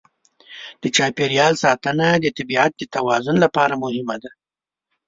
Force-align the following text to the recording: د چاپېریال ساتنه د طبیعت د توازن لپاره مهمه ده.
د 0.81 0.83
چاپېریال 0.95 1.53
ساتنه 1.63 2.07
د 2.23 2.25
طبیعت 2.37 2.71
د 2.77 2.81
توازن 2.95 3.35
لپاره 3.45 3.81
مهمه 3.83 4.15
ده. 4.23 4.31